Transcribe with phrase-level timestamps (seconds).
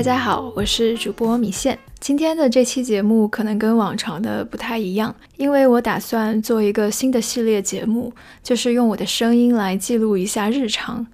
[0.00, 1.78] 大家好，我是主播米线。
[1.98, 8.10] 今天的这期节目可能跟往常的不太一样，因为我打算做一个新的系列节目，
[8.42, 11.06] 就是用我的声音来记录一下日常。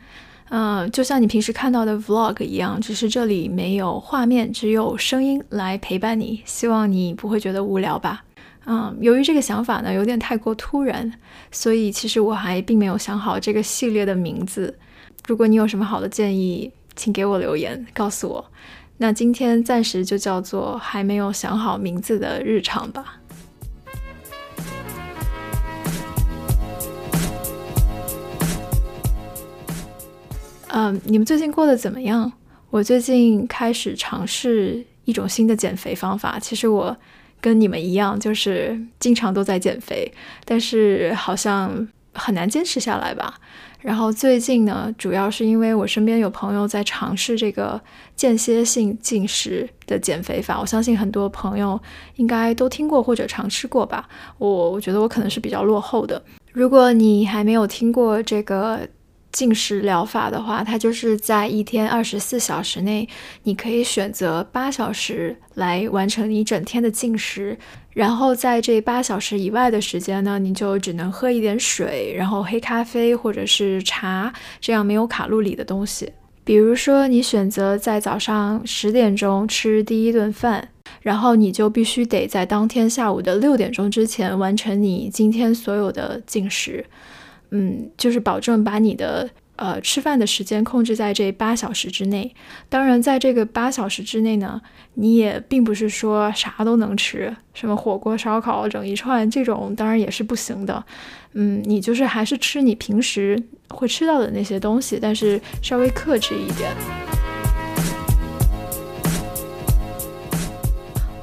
[0.50, 6.40] 嗯，就像你平时看到的 vlog 一样，只是这里没有画面，只有声音来陪伴你。
[6.44, 8.22] 希望你不会觉得无聊吧？
[8.66, 11.12] 嗯，由于这个想法呢有点太过突然，
[11.50, 14.78] 所以其实我还并没有想好这个系列的名字。
[15.26, 18.44] 如果你有什么好的建议，请给我留言告诉我。
[18.98, 23.20] 那今天暂时就叫做还没有想好名字的日常吧。
[30.68, 32.32] 嗯，你们最近过得怎么样？
[32.70, 36.38] 我最近开始尝试一种新的减肥方法。
[36.38, 36.94] 其实我
[37.40, 40.10] 跟你们一样，就是经常都在减肥，
[40.44, 43.34] 但是好像很难坚持下来吧。
[43.80, 47.80] 然后最近呢，主要是因为我身边有朋友在尝试这个
[48.16, 51.80] 间歇性进食的减肥法，我相信很多朋友
[52.16, 54.08] 应该都听过或者尝试过吧。
[54.38, 56.20] 我我觉得我可能是比较落后的。
[56.52, 58.80] 如果你还没有听过这个
[59.36, 63.06] 进食疗法的话，它就是在一天二十四小时内，
[63.42, 67.58] 你可以选择八小时来完成你整天的进食。
[67.92, 76.10] 然后在这八小时以外的时间呢，你就只能喝一点水，然后黑咖啡或者是茶这样没有卡路里的东西。
[76.42, 80.70] 比如说，你选择在早上十点钟吃第一顿饭，
[81.02, 86.86] 然后你就必须得在当天下午的六点钟之前完成你今天所有的进食。
[87.56, 89.30] 嗯，就是保证把你的。
[89.58, 92.30] 呃，吃饭的时间控制在这八小时之内。
[92.68, 94.60] 当然，在这个八小时之内呢，
[94.92, 100.84] 你也并不是说啥都能吃，什么火锅、烧烤整一串这种，当然也是不行的。
[101.32, 106.70] 嗯，你就是还是吃你平时会吃到的那些东西，但是稍微克制一点。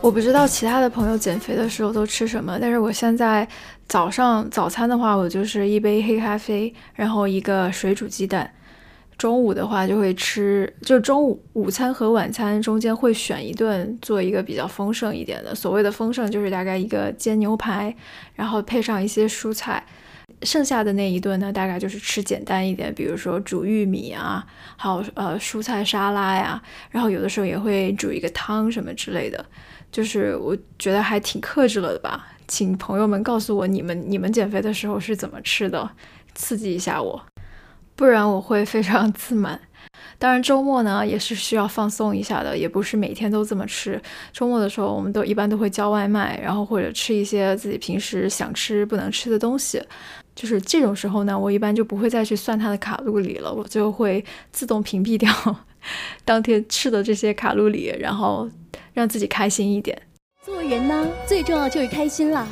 [0.04, 3.48] 我不知道其他的朋友减肥的时候都吃什么，但是我现在
[3.88, 8.54] 早上早餐的话，我就是一杯黑咖啡，然后一个水煮鸡蛋。
[9.18, 15.56] 中午的话就会吃，就中午午餐和晚餐中间会选一顿做一个比较丰盛一点的。
[15.56, 17.96] 所谓的丰盛就是大概一个煎牛排，
[18.36, 19.82] 然后配上一些蔬菜。
[20.44, 24.46] 剩下的那一顿呢，大概就是吃简单一点，比如说煮玉米啊，
[24.76, 26.62] 还有呃蔬菜沙拉呀，
[26.92, 29.46] 然后有的时候也会煮一个汤什么之类的。
[29.92, 35.88] 就是我觉得还挺克制了的吧，请朋友们告诉我你们你们减肥的时候是怎么吃的，
[36.34, 37.24] 刺激一下我，
[37.96, 39.60] 不然我会非常自满。
[40.18, 44.02] 当然周末呢也是需要放松一下的，也不是每天都这么吃。
[44.32, 49.80] 周末的时候我们都一般都会叫外卖，然后或者吃一些自己平时想吃不能吃的东西。
[50.36, 55.32] 就是这种时候呢，我一般就不会再去算它的卡路里了，我就会自动屏蔽掉
[56.26, 58.50] 当天吃的这些卡路里，然后。
[58.94, 60.00] 让自己开心一点。
[60.44, 62.48] 做人呢，最重要就是开心啦。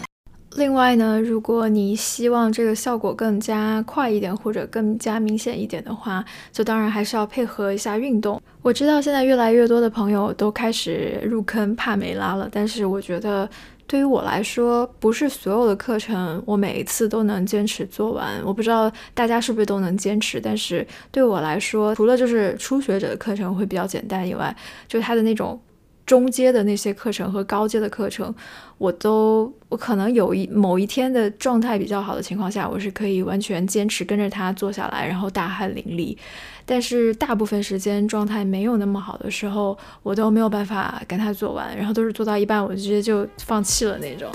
[0.57, 8.41] 另外呢，如果你希望这个效果更加快一点，或者更加明显一点的话，就当然还是要配合一下运动。
[8.61, 13.49] 我知道现在越来越多的朋友都开始入坑帕梅拉了，但是我觉得
[13.87, 18.41] 对于我来说，不是所有的课程我每一次都能坚持做完。
[18.45, 24.53] 我不知道大家是不是都能坚持，但是对我来说，除了就是初学者的课程会比较简单以外，
[24.87, 25.57] 就它的那种。
[26.05, 28.33] 中阶的那些课程和高阶的课程，
[28.77, 36.17] 我都我可能有一某一天的状态比较好的情况下，我是可以完全坚持跟着他做下来，然后大汗淋漓。
[36.65, 44.29] 但是大部分时间状态没有那么好的时候，我都没有办法跟他做完，然后都是做到一半，我直接就放弃了那种。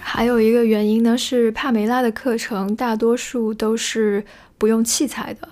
[0.00, 4.24] 还有一个原因呢，是帕梅拉的课程大多数都是
[4.56, 5.48] 不用器材的。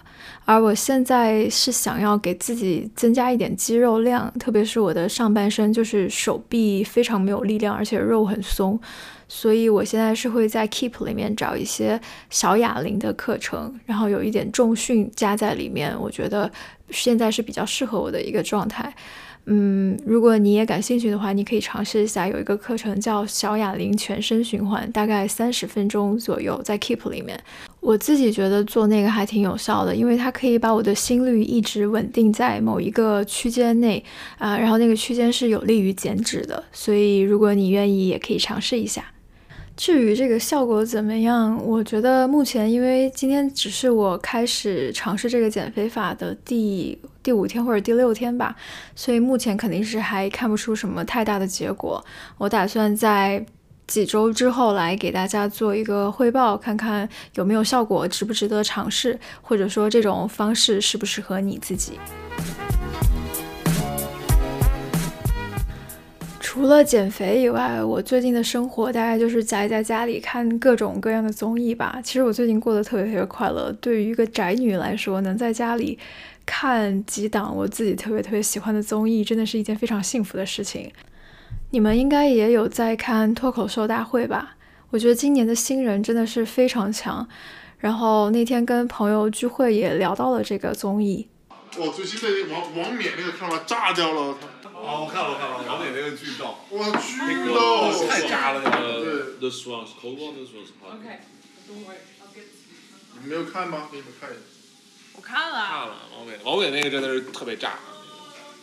[0.47, 8.81] 而我现在是想要给自己增加一点肌肉量，特别是我的上半身，就是手臂非常没有力量，而且肉很松，
[9.27, 12.01] 所以我现在是会在 Keep 里面找一些
[12.31, 16.51] 小哑铃的课程，然后有一点重训加在里面，我觉得
[16.91, 18.95] 现在是比较适合我的一个状态。
[19.49, 27.41] 嗯，如果你也感兴趣的话，你可以尝试一下，有一个课程叫小哑铃全身循环，大概三十分钟左右，在 Keep 里面。
[27.79, 34.05] 我自己觉得做那个还挺有效的，因为它可以把我的心率一直稳定在某一个区间内
[34.39, 39.05] 啊，然后那个区间是有利于减脂的，所以如果你愿意，也可以尝试一下。
[39.77, 48.55] 至于这个效果怎么样，我觉得目前因为今天只是我开始尝试这个减肥法的第第五天或者第六天吧，
[48.95, 52.01] 所以目前肯定是还看不出什么太大的结果。
[52.39, 53.45] 我打算在
[53.89, 61.99] 几周之后来给大家做一个汇报，看看有没有效果，值不值得尝试，或者说这种方式适不适合你自己。
[66.39, 71.99] 除了减肥以外，我最近的生活大概就是宅在家里看各种各样的综艺吧。
[72.03, 73.71] 其实我最近过得特别特别快乐。
[73.81, 75.99] 对于一个宅女来说，能在家里
[76.47, 80.91] 看几档我自己特别特别喜欢的综艺，真的是一件非常幸福的事情。
[81.71, 84.57] 你们应该也有在看脱口秀大会吧？
[84.91, 87.29] 我觉得今年的新人真的是非常强。
[87.79, 91.29] 然后那天跟朋友聚会也聊到了这个综艺。
[91.77, 94.39] 我最近在王王冕那个看了炸掉了。
[94.73, 96.57] 哦，我看了我看了，王冕那个剧逗。
[96.71, 97.19] 哇，巨
[97.53, 98.07] 逗！
[98.09, 99.05] 太炸了那个。
[99.05, 99.51] 对。
[99.51, 100.97] One's cold one, this one's hot.
[100.97, 101.21] Okay,
[101.69, 102.49] don't worry, I'll get.
[103.15, 103.89] 你们没有看吗？
[103.93, 104.56] 给你们看一下。
[105.17, 105.67] 我看了。
[105.67, 107.79] 看了王冕，王冕那个真的是特别炸。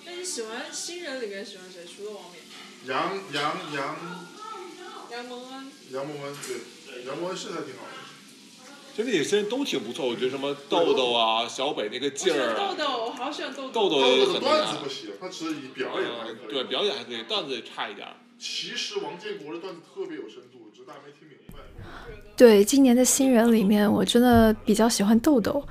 [0.05, 1.85] 那你喜欢新人里面喜欢谁？
[1.85, 2.43] 除了王冕。
[2.85, 3.95] 杨杨杨。
[5.11, 5.71] 杨蒙恩。
[5.91, 6.35] 杨蒙恩
[6.87, 7.93] 对，杨蒙恩是还挺好的。
[8.95, 16.53] 就那些人都挺不错，我觉得什么豆豆啊、小北那个劲儿豆豆，我好喜欢豆豆豆豆很的段子不行，他只是以表演还可以。
[16.53, 18.07] 对，表演还可以，段子也差一点。
[18.37, 21.59] 其实王建国的段子特别有深度，只是大家没听明白。
[22.35, 25.63] 对，今年的新人里面，我真的比较喜欢豆豆。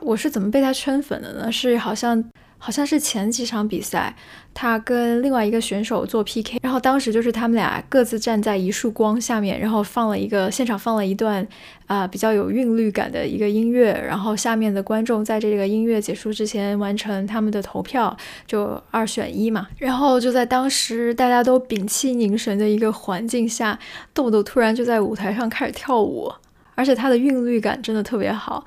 [0.00, 1.52] 我是怎么被他圈粉的呢？
[1.52, 2.24] 是好像。
[2.60, 4.12] 好像是前几场比赛，
[4.52, 11.46] 他跟另外一个选手做 PK，然后当时就是他们俩各自站在一束光下面，然后放了一个现场放了一段
[11.86, 19.68] 啊、比较有韵律感的一个音乐，然后下面的观众在这个音乐结束之前完成他们的投票，就二选一嘛。
[19.78, 23.78] 然后就在当时大家都屏气凝神的一个环境下，
[24.12, 26.28] 豆豆突然就在舞台上开始跳舞，
[26.74, 28.64] 而且他的韵律感真的特别好。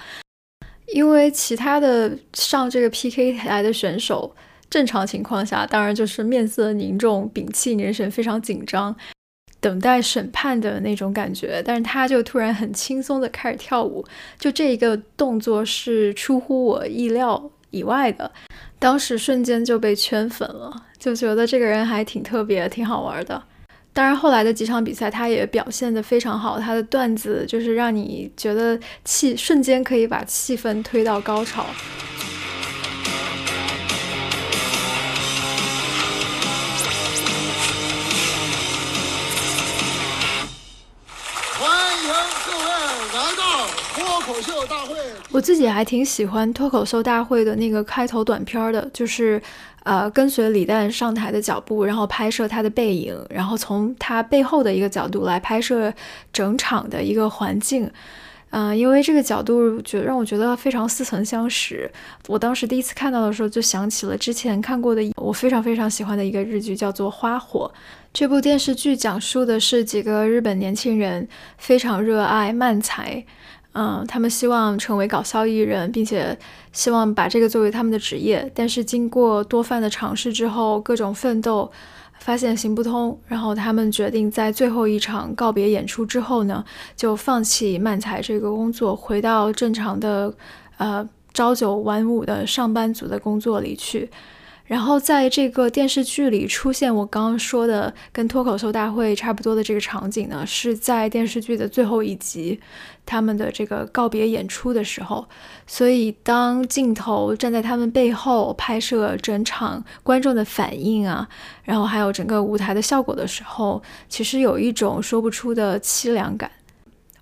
[0.93, 4.35] 因为其他的上这个 PK 台的选手，
[4.69, 8.95] 正常情况下当然就是面色凝重、屏气凝神、非常紧张，
[9.59, 11.61] 等待审判的那种感觉。
[11.65, 14.05] 但是他就突然很轻松的开始跳舞，
[14.38, 18.31] 就这一个动作是出乎我意料以外的，
[18.77, 23.41] 当时瞬间就被圈粉了，就觉得这个人还挺特别、挺好玩的。
[23.93, 26.57] 当然，后来的几场比赛，他也表现得非常好。
[26.57, 31.65] 他的段子就是让你觉得气瞬间可以把气氛推到高潮。
[41.59, 42.09] 欢迎
[42.45, 42.65] 各位
[43.13, 44.95] 来到脱口秀大会。
[45.31, 49.41] 我自己还挺喜欢脱口秀大会的那个开头短片的，就是。
[49.83, 55.92] 呃，跟随李诞上台的脚步，然后拍摄他的背影，然后从他背后的一个角度来拍摄
[56.31, 57.92] 整场的一个环境。
[58.51, 61.89] 嗯、呃，因为这个角度觉让我觉得非常似曾相识。
[62.28, 67.72] 我当时第一次看到的时候，就想起了之前看过的我非常非常喜欢的一个日剧，叫做《花火》。
[68.13, 73.25] 这部电视剧讲述的是几个日本年轻人非常热爱漫才。
[73.73, 76.38] 嗯，他们希望成为搞笑艺人，并且
[76.73, 78.51] 希望把这个作为他们的职业。
[78.53, 81.71] 但是经过多番的尝试之后，各种奋斗，
[82.19, 83.18] 发现行不通。
[83.27, 86.63] 然后他们决定在最后一场告别演出之后呢，
[86.97, 90.33] 就放弃漫才这个工作，回到正常的
[90.77, 94.09] 呃朝九晚五的上班族的工作里去。
[94.71, 102.57] 然后在这个电视剧里出现我刚刚说的跟脱口秀大会差不多的这个场景呢，是在电视剧的最后一集，
[103.06, 105.28] 他们的这个告别演出的时候。
[105.68, 111.28] 所以当镜头站在他们背后拍摄整场观众的反应啊，
[111.66, 116.49] 然后还有整个舞台的效果的时候，其实有一种说不出的凄凉感。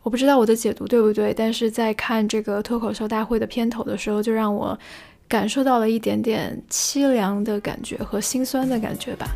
[0.03, 4.77] 我不知道我的解读对不对，但是在看这个脱口秀大会的片头的时候，就让我。
[5.29, 9.27] 感受到了一点点凄凉的感觉和心酸的感觉吧。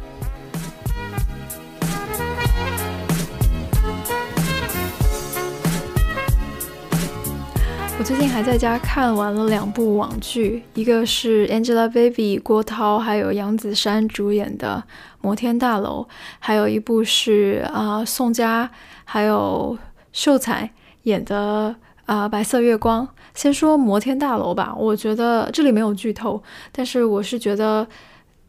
[8.00, 14.84] 我最近还在家看完了两部网剧，一个是 Angelababy、郭涛还有杨子姗主演的
[15.22, 16.08] 《摩天大楼》，
[16.40, 18.72] 还有一部是啊、宋佳
[19.06, 19.78] 还有
[20.12, 20.72] 秀才
[21.04, 21.76] 演的
[22.08, 23.08] 啊、《白色月光》。
[23.34, 27.88] 先说摩天大楼吧，我觉得这里没有剧透，但是我是觉得，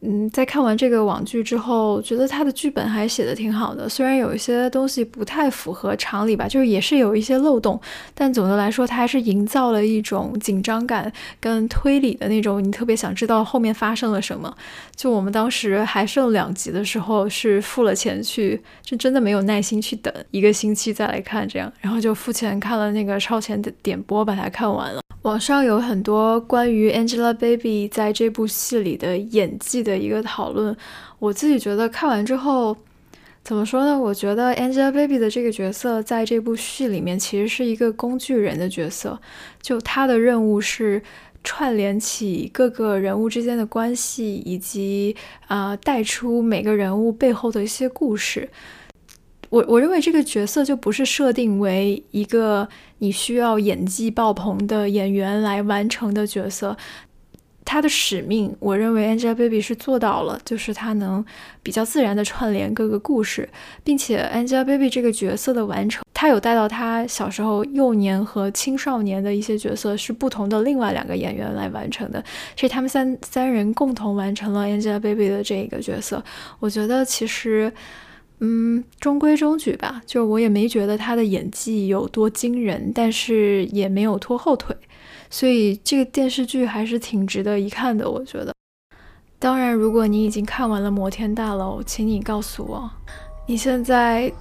[0.07, 7.79] 嗯，在看完这个网剧之后，觉得他的剧本还写的挺好的，虽然有一些东西不太符合常理吧，就是也是有一些漏洞，
[8.13, 14.55] 但总的来说，它还是营造了一种紧张感跟推理的那种，你特别想知道后面发生了什么。
[14.95, 25.01] 就我们当时还剩两集的时候，是付了钱去，就真的没有耐心去等一个星期再来看这样，然后就付钱看了那个超前的点播，把它看完了。
[25.25, 30.77] 网上有很多关于 Angelababy 在这部戏里的演技的一个讨论，
[31.17, 32.77] 我自己觉得看完之后，
[33.43, 33.99] 怎么说呢？
[33.99, 39.19] 我觉得 Angelababy 的这个角色在这部戏里面其实是一个工具人的角色，
[39.59, 41.01] 就她的任务是
[41.43, 45.15] 串联起各个人物之间的关系，以及
[45.47, 48.47] 啊带出每个人物背后的一些故事。
[49.49, 52.67] 我我认为这个角色就不是设定为一个
[52.99, 56.77] 你需要演技爆棚的演员来完成的角色。
[57.67, 61.25] 他的使命，我认为 Angelababy 是做到了，就是他能
[61.63, 63.49] 比较自然的串联各个故事，
[63.83, 72.23] 并且 Angelababy 这个角色的完成，他有带到他小时候、幼年和青少年的一些角色是不同的另外两个演员来完成的，
[72.55, 76.23] 所以他们三三人共同完成了 Angelababy 的这个角色。
[76.59, 77.73] 我觉得其实，
[78.39, 84.75] 嗯，中规中矩吧，就我也没觉得他的演技有多惊人，但是也没有拖后腿。
[85.29, 88.53] 所以这个电视剧还是挺值得一看的，我觉得。
[89.39, 92.89] 当然，如果你已经看完了《摩天大楼》，请你告诉我，
[93.47, 94.31] 你现在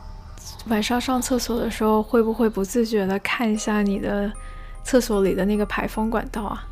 [0.69, 4.33] 晚上上厕所的时候会不会不自觉的看一下你的
[4.83, 6.67] 厕所里的那个排风管道啊？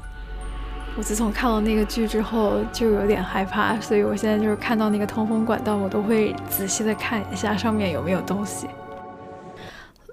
[0.95, 8.67] 我自从看了那个剧之后就有点害怕，所以我现在就是看到那个通风管道，我都会仔细的看一下上面有没有东西。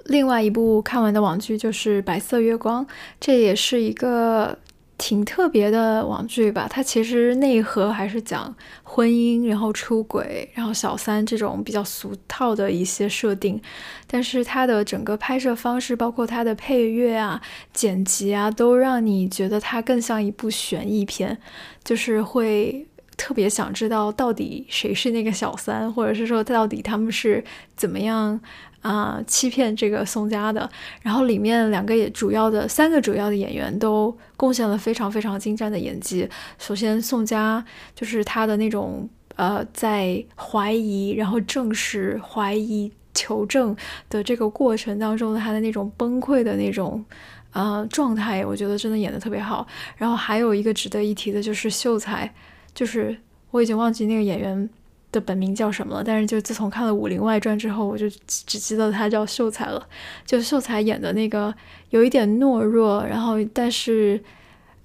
[0.05, 2.85] 另外一部看完的网剧就是《白色月光》，
[3.19, 4.57] 这也是一个
[4.99, 6.67] 挺特别的网剧吧。
[6.69, 8.53] 它其实内核还是讲
[8.83, 13.59] 婚姻，然后出轨，然后小三这种比较俗套的一些设定。
[14.05, 17.41] 但是它的整个拍摄方式，包括它的配乐啊、
[17.73, 21.37] 剪辑啊，都让你觉得它更像一部悬疑片，
[21.83, 22.85] 就是会
[23.19, 27.43] 特别想知道到底谁是那个小三，或者是说到底他们是
[27.75, 28.39] 怎么样。
[28.81, 30.69] 啊，欺骗这个宋佳的，
[31.01, 36.25] 然后里面两个也主要的三个主要的演员都贡献了非常非常精湛的演技。
[36.57, 37.61] 首先，宋佳
[37.93, 43.75] 就是他的那种呃，在怀疑，然后证实、怀疑、求证
[44.09, 47.03] 的这个过程当中，他的那种崩溃的那种
[47.51, 49.67] 呃状态，我觉得真的演的特别好。
[49.97, 52.33] 然后还有一个值得一提的就是秀才，
[52.73, 53.17] 就是
[53.51, 54.69] 我已经忘记那个演员。
[55.11, 56.03] 的本名叫什么了？
[56.03, 59.83] 但是就自从看了《武林外传》之后，我就只记得他叫秀才了。
[60.23, 61.51] 就秀才演的那个
[61.89, 64.23] 有一点懦弱，然后但是，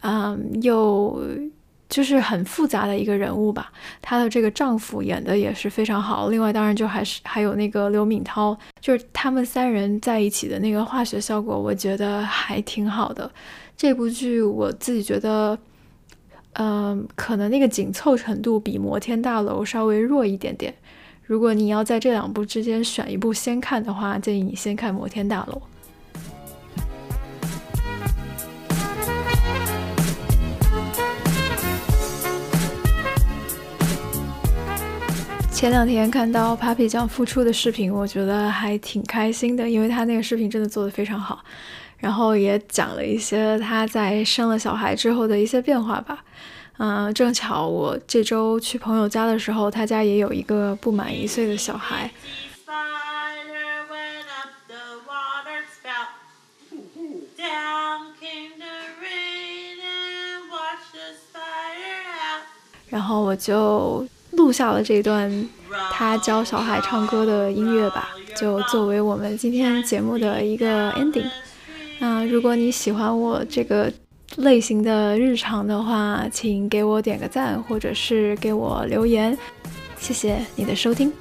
[0.00, 1.22] 嗯，又
[1.90, 3.70] 就是很复杂的一个人物吧。
[4.00, 6.30] 她的这个丈夫演的也是非常好。
[6.30, 13.30] 另外，当然就还是还有那个刘敏涛，就是他们三人在一起的那个化学效果，我觉得还挺好的。
[13.76, 15.58] 这部剧我自己觉得。
[16.54, 20.74] 嗯，可能那个紧凑程度比《摩天大楼》稍微弱一点点。
[21.24, 25.54] 如果你要在这两部之间选一部先看的话，建议你先看《摩天大楼》。
[35.50, 41.42] 前两天看到 Papi 酱复出的视频，我觉得还挺开心的，因为他那个视频真的做的非常好。
[42.04, 46.22] 然后也讲了一些他在生了小孩之后的一些变化吧。
[46.76, 52.10] 嗯，正巧我这周去朋友家的时候，他家也有一个不满一岁的小孩。
[62.90, 65.48] 然后我就录下了这段
[65.90, 71.30] 他教小孩唱歌的音乐吧，就作为我们今天节目的一个 ending。
[72.26, 73.92] 如果你喜欢我这个
[74.36, 79.36] 类型的日常的话，请给我点个赞，或者是给我留言，
[79.98, 81.12] 谢谢你的收听。